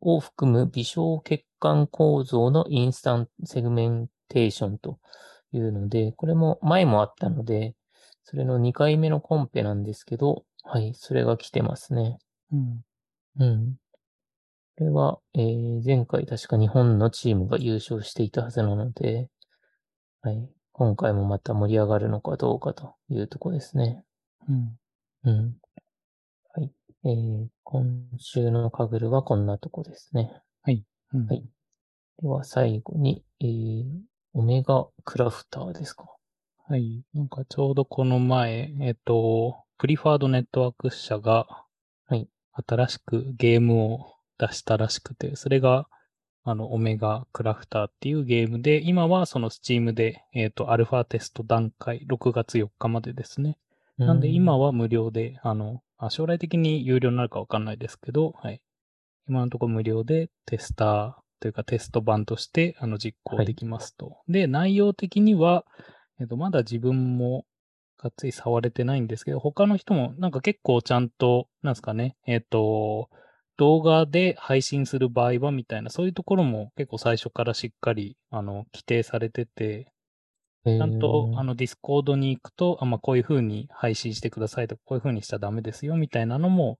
[0.00, 4.98] を含む微小血管構造の instance segmentation と
[5.52, 7.74] いうので、これも前もあったので、
[8.24, 12.18] それの2回目のコンペなんですけど、はい、それが来てますね。
[12.52, 12.80] うん。
[13.38, 13.76] うん。
[14.76, 19.28] これは、えー前回確か日本のチームが優勝していたはずなので、
[20.22, 24.04] はい、今回もまた盛り上がるのかどうかというところですね。
[24.48, 24.78] うん。
[25.24, 25.56] うん。
[26.54, 26.72] はい。
[27.04, 30.42] えー今週のカグルはこんなとこですね。
[31.12, 31.26] うん。
[31.26, 31.44] はい
[32.22, 33.84] では最後に、えー
[34.34, 36.13] オメガクラフターですか。
[36.66, 37.04] はい。
[37.12, 41.46] なんかちょうどこの前、えっ、と、プリファードネットワーク社が、
[42.08, 42.26] はい。
[42.52, 45.86] 新しくゲームを出したらしくて、それが、
[46.42, 53.58] あの、オメガクラフターっていうゲームで、今はそのスチームで、えっ、と、アルファテスト段階、6月4日までですね。
[53.98, 58.62] なんで今は、は無料で、あの、あ将来的に有料になるかわかんないですけど、はい。
[59.28, 64.18] 今のところ無料でテスターというかテスト版としてあの実行できますと。
[64.28, 65.64] で、内容的には、
[66.20, 67.44] えっと、まだ自分も
[67.98, 73.08] がっつり触れてないんですけど、他の人もなんか結構ちゃんと、なんですかね、えっと、
[73.56, 79.92] 動画で配信する場合はみたいな、そういうところも結構最初からしっかり、あの、規定されてて、
[80.64, 86.78] ちちゃんと、あの、の、 Discord に行くと、あ、まあ、こういう風に配信してくださいとか、こういう風にしちゃダメですよ、みたいなのも、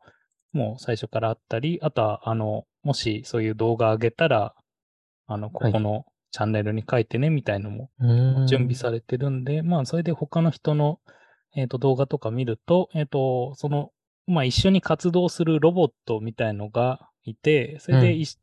[0.52, 4.54] もう最初からあったり、あとは、あの、もしそういう動画上げたら、
[5.26, 8.46] あの、ここのチャンネルに書いてね、みたいのもうん。
[8.48, 10.98] 準備されてるんで、まあ、それで他の人の、
[11.54, 13.92] えっ、と、動画とか見ると、えっ、と、その、
[14.26, 18.36] まあ、一緒に活動するロボットみたいのがいて、それでいし、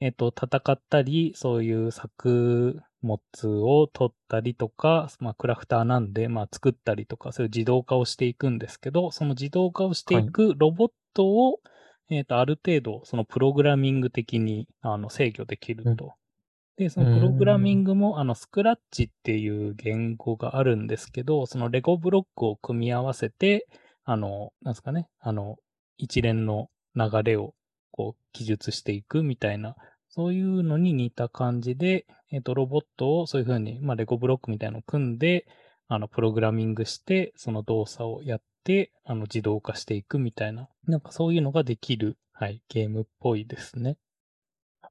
[0.00, 11.60] えっ、と、戦ったり、そういう作物を取ったりとか、まあ、クラフターなんで、まあ、作ったりとか、そういう自動化をしていくんですけど、その自動化をしていくロボットを、
[12.10, 16.14] えっ、と、ある程度、そのプログラミング的に、あの、制御できると。
[16.78, 23.66] で、そのプログラミングも、あの、スクラッチっていう言語があるんですけど、そのレゴブロックを組み合わせて、
[24.04, 25.56] あの、なんですかね、あの、
[25.96, 27.54] 一連の流れを、
[27.90, 29.74] こう、記述していくみたいな、
[30.08, 35.48] そういうのに似た感じで、えっ、と、ロボットをそういうふうに、まあ、レゴブロックみたいなのを組んで、
[35.88, 43.96] あの、プログラミングして、その動作をやって、あの、自動化していくみたいな、なんかそういうのができる、はい、ゲームっぽいですね。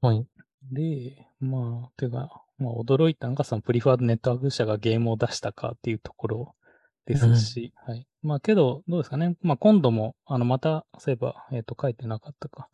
[0.02, 0.26] はい。
[0.62, 6.54] で、まあ、てか、まあ、驚いたのが、そのプリファードネットワーク社がゲームを出したかっていうところ
[7.06, 8.06] ですし、はい。
[8.22, 9.36] まあけど、どうですかね。
[9.42, 12.68] まあ今度も、あの、また、そういえば、えっ、と、書いてなかったか。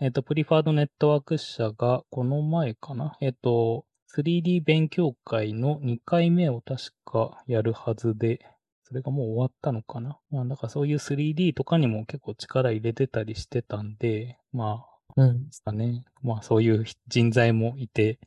[0.00, 3.16] えっ、と、プリファードネットワーク社が、この前かな。
[3.20, 8.40] えっ、と、3D 勉強会の2回目を確かやるはずで、
[8.84, 10.18] それがもう終わったのかな。
[10.30, 15.46] まあ、だからそういう 3D とかにも結構力入れてたりしてたんで、まあ、うん。
[15.46, 16.04] ですかね。
[16.22, 18.18] まあそういう人材もいて、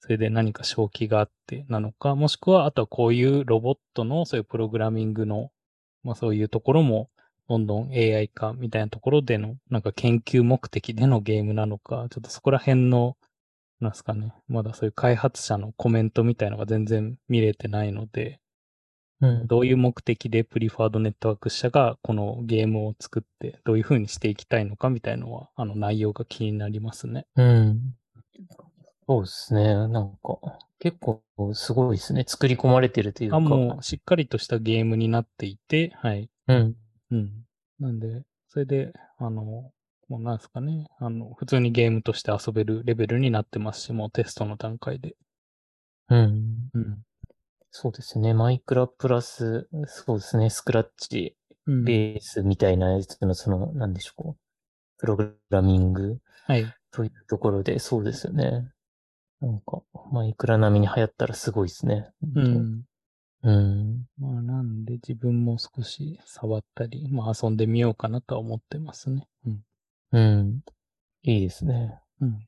[0.00, 5.50] それで何か正気があってなのか、もしくはあとはこういうロボットのそういうプログラミングの、
[6.04, 7.10] まあそういうところも
[7.48, 13.16] どんどん AI 化みたいなところでのなんか研究目的でのゲームなのか、ちょっとそこら辺の、
[13.80, 18.40] なんすかね、まだそういう開発者のコメントみたいのが全然見れてないので、
[19.20, 19.46] うん。
[19.46, 27.26] どういう目的でプリファードネットワーク社がこのゲームを作ってどういう風にしていきたいのかみたいのは、あの内容が気になりますね。
[27.36, 27.94] うん。
[29.08, 29.74] そうですね。
[29.88, 30.38] なんか、
[30.80, 31.22] 結構
[31.54, 32.24] すごいですね。
[32.26, 33.36] 作り込まれてるというか。
[33.36, 36.28] あ、もうしっかりとしたゲームになっていて、はい。
[36.48, 36.76] うん。
[37.12, 37.30] うん。
[37.78, 39.72] なんで、それで、あの、
[40.08, 40.88] もうなんですかね。
[40.98, 45.16] あの、普通にゲームとして遊べるレベルになってますし、もうテストの段階で。
[46.08, 46.70] うん。
[46.74, 46.98] うん。
[47.78, 48.32] そうですね。
[48.32, 50.48] マイクラプラス、そうですね。
[50.48, 51.36] スクラッチ
[51.66, 51.84] うん。
[51.84, 54.36] ベースみたいなやつの、その、なんでしょう。
[54.96, 56.64] プログラミングはい。
[56.90, 58.66] というところで、そうですよね。
[59.42, 62.08] なんか、マイクラ並みに流行ったらすごいですね。
[62.34, 62.84] うん。
[63.42, 64.06] うん。
[64.18, 69.28] まあ、なんで自分も少し触ったり、まあ遊んでみようかなとは思ってますね。
[69.44, 69.60] うん。
[70.12, 70.60] うん。
[71.24, 72.00] いいですね。
[72.22, 72.38] うん。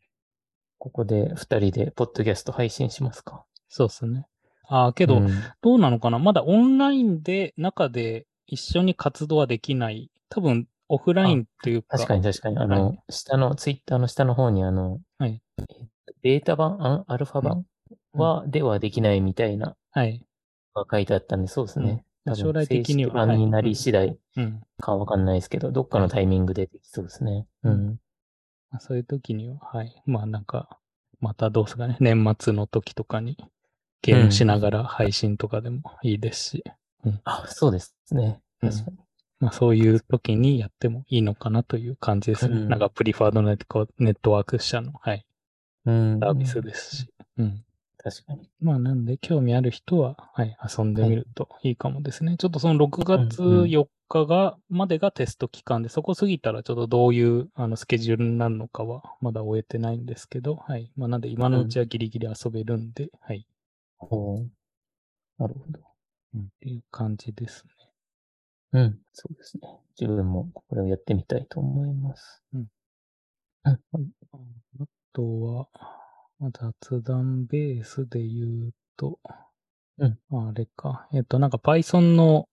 [0.79, 3.45] ここで二人でポッドキャスト配信しますか？
[3.69, 4.27] そうですね。
[4.71, 5.29] ああ、けど、うん
[5.63, 6.19] どうなのかな？
[6.19, 10.11] まだオンラインで中で一緒に活動はできない。
[10.29, 11.97] 多分オフラインというか。
[11.97, 12.59] 確かに確かに。
[12.59, 17.65] あの、は下の、ツイッターの下の方にあの、はいえっとベータ版、あアルファ版？
[18.15, 20.23] うんは、ではできないみたいな、はい。
[20.75, 22.05] が書いてあったんで、そうですね。
[22.25, 24.61] まあ多分将来的には版になり次第うん。
[24.79, 27.47] かわかんないですけど、どっかのタイミングでできそうですね。
[27.65, 28.01] ううんん。
[28.71, 30.03] まあそういう時には、はい。
[30.05, 30.79] まあなんか、
[31.21, 31.97] またどうすかね。
[32.01, 33.37] 年末の時とかに
[34.03, 36.65] ゲームしながら配信とかでもいいですし。
[37.25, 38.41] あ、そうですね。
[38.63, 38.97] うん確かに。
[39.41, 42.57] まあそういう時にやってもいいのかなという感じですね。
[42.57, 45.25] うんなんかプリファードネットネットワーク社の、はい。
[45.87, 46.19] うん。
[46.21, 47.11] サービスですし。
[47.37, 47.65] うん。
[47.99, 48.51] 確かに。
[48.61, 52.37] まあなんで興味ある人は、はい、遊んでみるといいかもですね。
[52.37, 60.91] ちょっとその6月うんうん4日が、までがテスト期間で、そこ過ぎたらちょっとどういうあのスケジュールになるのかはまだ終えてないんですけど、はい。
[60.97, 63.47] まあなんで今のうちはギリギリ遊べるんで、はい。
[63.99, 64.51] ほう。
[65.39, 65.81] なるほど。
[66.35, 68.81] うん、っていう感じですね。
[68.81, 68.99] うん。
[69.13, 69.81] そうですね。
[69.99, 72.43] 自分もこれをやってみたいと思います。
[72.55, 72.67] うん。
[73.65, 73.79] うん。
[74.81, 75.69] あとは、
[76.39, 79.19] まあ雑談ベースで言うと、
[79.99, 81.09] うんあれか。
[81.13, 82.49] えっと、なんか Python の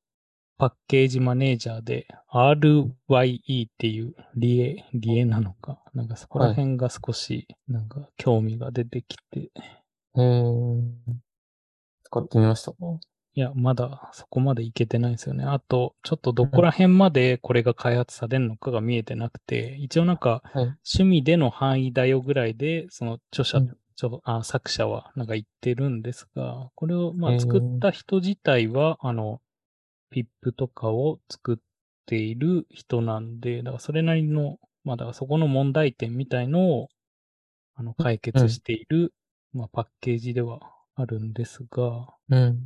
[0.58, 5.81] パッケージマネージャーで RYE っていうリエ、リエなのか。
[5.93, 9.51] なんかそこら辺が少しなんか興味が出てきて、
[10.15, 10.81] へー
[12.15, 12.71] 使ってみました。
[12.71, 12.78] か
[13.34, 15.43] いや、まだそこまでいけてないんですよね。
[15.43, 20.63] あと、ちょっとどこら辺までこれが開発されるのかが見えてなくて、一応なんかはい。
[20.63, 23.78] 趣味での範囲だよぐらいで、その著者、うん。
[23.97, 29.41] 著あ作者はなんか言ってるんですが、これをまあ作った人自体は、あの、
[30.13, 31.58] PIP とかを作っ
[32.06, 36.89] ている人なんで、だからそれなりの、まあだからそこの問題点みたいのを、
[37.75, 39.13] あの、解決している、
[39.54, 40.60] まあパッケージでは
[40.95, 42.60] あるんですが、うん。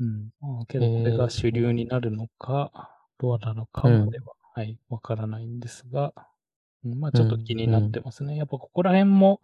[0.00, 0.30] うん。
[0.40, 6.28] まあけどこれが主流になるのか、どうなのかまでは、はい、わからないんですが、うん
[7.00, 8.36] まあちょっと気になってますね。
[8.36, 9.40] やっぱここら辺も、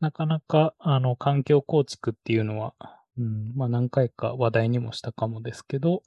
[0.00, 2.74] なかなか、あの、環境構築っていうのは、
[3.18, 6.02] うん、まあ何回か話題にもしたかもですけど、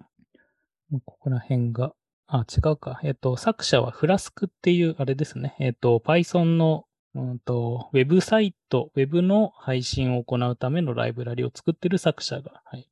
[0.89, 1.93] まあここら辺が、
[2.27, 2.99] あ、違うか。
[3.03, 5.55] えっと、作者はフラスクっていう、あれですね。
[5.59, 12.89] えっと、Python の、うんと、ウェブサイト、ウェブの配信を行うためのライブラリを作ってる作者が、はい、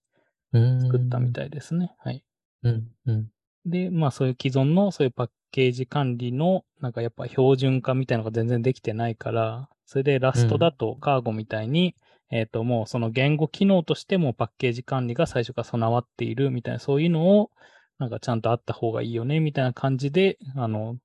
[0.54, 0.82] うん。
[0.82, 1.34] 作ったみい。
[1.34, 1.96] たいですね。
[2.00, 2.24] はい。
[2.64, 2.88] うん。
[3.06, 3.32] うん。
[3.66, 11.96] で、まあそういう既存のそういうパッケージ管理のなんかやっぱ標準化みたいなのが全然できてないから、それでラストだとカーゴみたいに、
[12.32, 17.50] えっ、ともうその言語機能としてもパッケージ管理が最初から備わっているみたいなそういうのを
[17.98, 20.98] なんかちゃんとあった方がいいよねみたいな感じで、あの、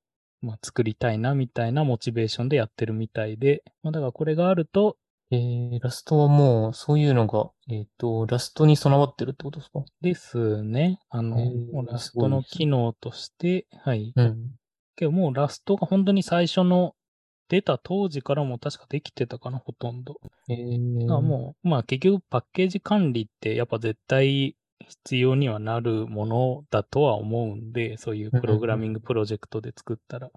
[0.45, 4.97] まあ作りたいなみたいなモチベーションでやってるみたいで、まあだからこれがあると、
[5.31, 9.83] えー、ラストはもう、そういうのが、えっ、と、ラストに備わってるってことですか？
[10.03, 11.01] ですね。
[11.09, 14.13] あの、へーラストの機能として、はい。
[14.15, 14.51] うん。
[14.97, 16.95] けどもうラストが本当に最初の
[17.49, 20.21] 出た当時からも確かできてたかな、ほとんど。
[20.49, 24.57] えー、だからもう、まあ結局パッケージ管理ってやっぱ絶対
[24.89, 30.31] 必要にはなるものだとは思うんで、そういうプログラミングプロジェクトで作ったら。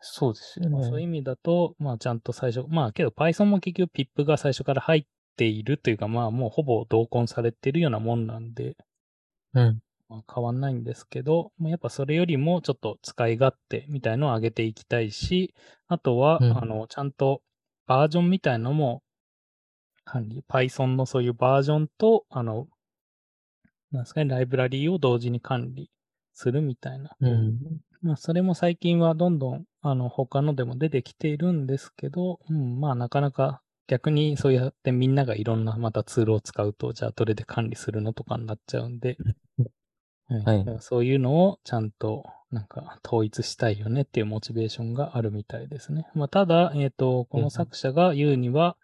[0.00, 1.12] そうですよまあ、そういう意ね。
[1.20, 8.76] 味だと、まあちゃんと最初、まあけど Python も結局 PIP が最初から入っているというか、まあもうほぼ同梱されてるようなもんなんで、
[9.54, 9.82] うん。
[10.08, 15.54] まあ、変わんないんですけど、まあ、やっぱそれよりもちょっと使い勝手みたいのを上げていきたいし、
[15.86, 17.42] あとは、うんあの、ちゃんと
[17.86, 19.02] バージョンみたいのも
[20.04, 22.68] 管理、Python のそういうバージョンと、あの、
[23.92, 25.90] なんですかね、ライブラリーを同時に管理
[26.34, 27.10] するみたいな。
[27.20, 27.58] うん。
[28.02, 39.16] まあ、それも最近はどんどん、あの、他のでも出てきているんですけど、うん、まあ、なかなか逆にそうやってみんながいろんなまたツールを使うと、じゃあどれで管理するのとかになっちゃうんで、
[40.44, 46.06] はいそういうのをちゃんとなんか統一したいよねっていうモチベーションがあるみたいですね。
[46.14, 48.76] まあ、ただ、えっ、と、この作者が言うには、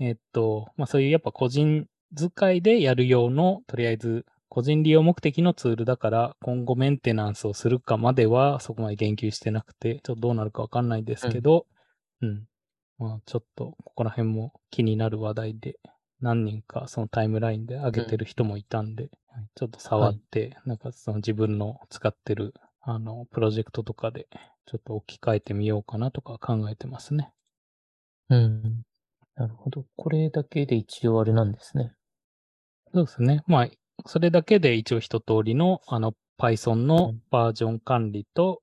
[0.00, 1.86] えっ、と、まあそういうやっぱ個人
[2.16, 11.66] 使いでやる用の、とりあえず個人利用目的のツールだから、今後メンテナンスをするかまではそこまで言及してなくて、ちょっとどうなるかわかんないですけど、
[12.20, 12.44] うん。
[12.98, 15.76] まあちょっとここら辺も気になる話題で、
[16.20, 19.10] 何人かそのタイムラインで上げてる人もいたんで、はい
[19.54, 24.26] ちょっと触って、なんかその自分の使ってるあのプロジェクトとかで
[24.66, 27.32] ちょっと置き換えてみようかなとか考えてますね。
[28.28, 28.82] うん。
[29.36, 29.84] なるほど。
[29.96, 31.92] これだけで一応あれなんですね。
[32.92, 33.42] そうですね。
[33.46, 33.68] まあ、
[34.06, 38.62] それだけで一応一通りのあの Python のうんバージョン管理と、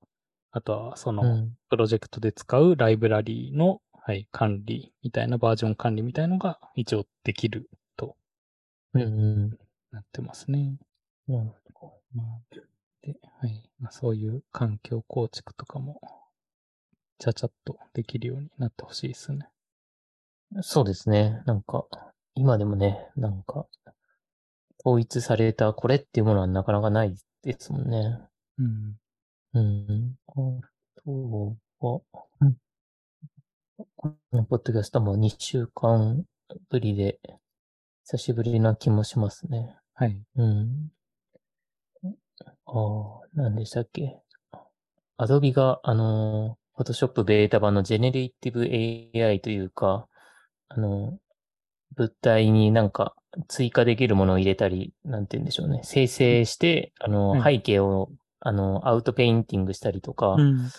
[0.50, 1.56] あとはそうのん。
[1.68, 8.16] プロジェクトで使うライブラリーの、はい、管理みたいなバージョン管理みたいのが一応できると
[8.94, 9.02] うん。
[9.02, 9.58] うん。
[9.90, 10.76] なってますね。
[11.26, 12.54] なるほまあ、
[13.02, 13.70] で、はい。
[13.78, 16.00] まあ、そういう環境構築とかも、
[17.18, 19.48] ちゃちゃっとできるようになってほしいですね。
[20.52, 20.62] ど。
[20.62, 21.42] そうですね。
[21.46, 21.84] なんか、
[22.34, 23.66] 今でもね、なんか、
[24.84, 28.18] 統一されたこれっていうものはなかなかないですもんね。
[28.58, 28.96] うん。
[29.54, 30.16] うん。
[30.28, 30.32] あ
[31.04, 32.00] とは、
[32.40, 32.56] うん
[33.96, 36.24] このポッドキャストも2週間
[36.70, 37.20] ぶりで、
[38.04, 39.76] 久しぶりな気もしますね。
[39.94, 40.20] はい。
[40.36, 40.88] うん。
[42.66, 44.18] ああ、何でしたっけ
[45.18, 50.08] ？Adobe が、あのー、Photoshop ベータ版の Generative AI というか、
[50.68, 51.18] あの、
[51.96, 53.14] 物体になんか
[53.46, 55.80] 追加できるものを入れたり、なんて言うんでしょうね。
[55.84, 58.10] 生成して、あの、はい背景を、
[58.40, 60.70] あの、アウトペインティングしたりとか、うん。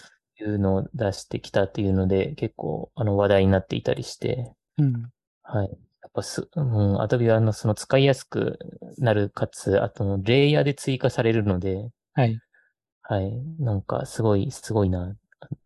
[0.41, 5.11] いうのを出してきたっていうので、結構、あの、話題になっていたりして、うん。
[5.43, 5.67] はい。
[5.67, 8.57] やっぱす、うん、Adobe はあの、その使いやすく
[8.97, 12.39] なる、かつ、あと、レイヤーで追加されるので、はい。
[13.01, 13.31] はい。
[13.59, 15.15] なんか、すごい、すごいな。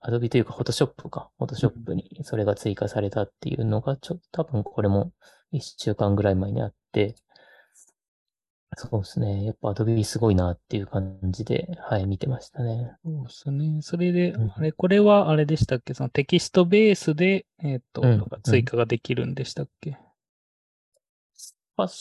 [0.01, 1.29] Adobe というか、Photoshop か。
[1.39, 5.11] Photoshop にそれが追加されたっていうのが、ちょっと多分これも
[5.51, 6.75] 一週間ぐらい前にあって、
[8.75, 9.45] そうですね。
[9.45, 12.95] やっぱ Adobe すごいなっていう感じで、はい、見てましたね。
[13.03, 13.81] そうですね。
[13.81, 15.93] それで、うんあれ、これはあれでしたっけ？
[15.93, 19.97] そのテキストベースで、えっ、と、うんとか追加ができるんでしたっけ？
[21.77, 21.93] 確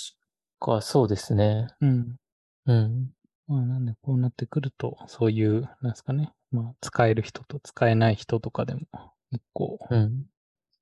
[0.61, 1.67] か、そうですね。
[1.81, 2.17] うん。
[2.67, 3.11] うん。
[3.47, 6.33] まあ、なんで、こうなってくると、そういう、なんですかね。
[6.51, 8.81] まあ、使える人と使えない人とかでも、
[9.31, 10.25] 結構、うん。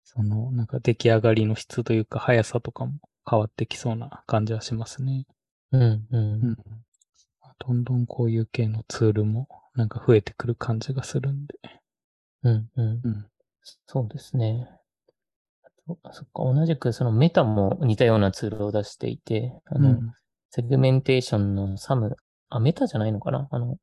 [0.05, 2.95] その、なんか出来上がりの質というか、速さとかも
[3.29, 5.27] 変わってきそうな感じはしますね。
[5.73, 5.83] うん。
[5.83, 6.09] う。
[6.13, 6.57] うんん。
[7.59, 11.55] どんどんこういう系のツールも、なんか増えてくる感じがするんで。
[12.45, 12.71] うん。
[12.77, 13.09] うんう。
[13.11, 13.27] ん。
[13.87, 14.69] そうですね。
[15.89, 20.13] あとあそっか、同じくその Meta も似たようなツールを出していて、あの、うん。
[20.51, 22.17] segmentation の SAM、
[22.51, 23.49] あ、 Meta じゃないのかな？
[23.53, 23.79] あの、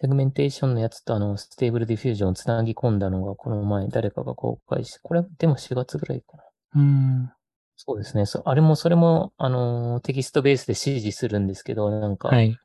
[0.00, 6.44] segmentation のやつとあの、 Stable Diffusion をつなぎ込んだのがこの前誰かが公開して、これでも4月ぐらいかな。
[6.76, 7.32] うん。
[7.80, 8.26] そうですね。
[8.26, 12.58] そあれも、それも、あの、テキストベースで指示するんですけど、なんか、はい。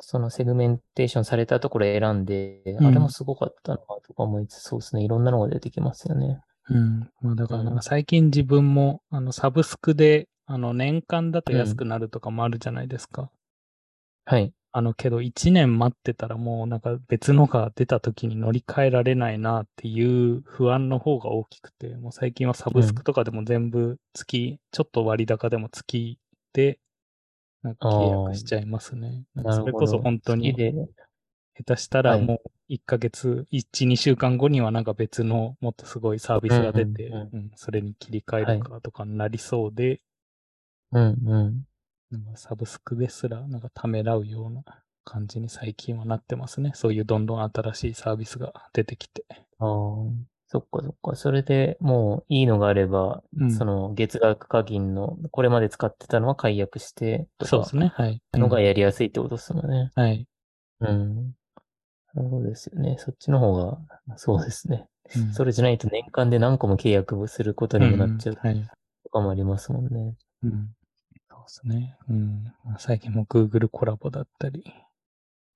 [0.00, 5.04] その segmentation されたところを選んで、うんあれもすごかったなとか思いつつ、そうですね。
[5.04, 6.40] いろんなのが出てきますよね。
[6.68, 7.10] うん。
[7.20, 13.30] まあだからなんうんか最近自分も、あの、サブスクで、あの、年間だと安くなるとかもあるじゃないですか。
[14.24, 14.52] はい。
[14.76, 26.18] あの、けど1年待ってたらもうなんか別のが出た時に乗り換えられないなっていう不安の方が大きくて、もう最近はサブスクとかでも全部月、ちょっと割高でも月
[26.52, 26.78] で、
[27.62, 29.24] なんか契約しちゃいますね。
[29.50, 32.26] それこそ本当に下手したらはい。
[32.26, 37.30] もう1ヶ月、1、2週間後にはなんか別のもっとすごいサービスが出て、うんうん。
[37.32, 40.02] うんそれに切り替えるかとかになりそうで、
[40.92, 41.64] うんうん。
[42.10, 44.62] なんかサブスクですらなんかためらうような
[45.04, 46.72] 感じに最近はなってますね。
[46.74, 49.24] そういうどんどん新しいサービスが出てきて。
[49.58, 49.66] ああ。
[50.48, 51.16] そっかそっか。
[51.16, 57.92] それでもういいのがあれば、うんその月額課金の、これまで使ってたのは解約してとかそうですね。
[57.94, 58.22] はい。
[58.34, 59.90] のがうんやりやすいってことですもんね。
[59.94, 60.26] はい。
[60.80, 61.32] うん。
[62.14, 62.96] そうですよね。
[62.98, 63.78] そっちの方が、
[64.16, 64.86] そうですね。
[65.14, 68.68] うんそれじゃないと年間で何個も契約をすることにもなっちゃううんはい。
[69.04, 70.14] とかもありますもんね。
[70.42, 70.68] うん。
[71.46, 71.96] ですね。
[72.08, 72.52] うん。
[72.78, 74.64] 最近も Google コラボだったり、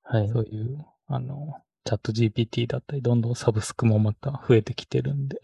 [0.03, 0.28] はい。
[0.28, 5.41] そういう、あの、チャット GPT だったり、どんどんサブスクもまた増えてきてるんで、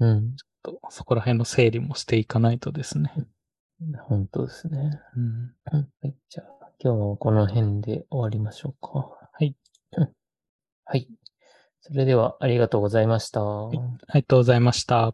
[0.00, 0.36] うん。
[0.62, 3.12] とそこら辺の整理もしていかないとですね。
[4.00, 5.00] 本当ですね。
[5.16, 5.54] うん。
[5.72, 6.14] うんはい。
[6.28, 8.90] じゃあ、今日はこの辺で終わりましょうか。
[9.32, 9.54] はい。
[10.86, 11.08] はい。
[11.80, 13.40] それでは、ありがとうございました。
[13.42, 13.78] あり
[14.22, 15.12] がとうございました。